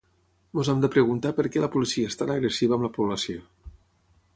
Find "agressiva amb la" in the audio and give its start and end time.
2.39-2.95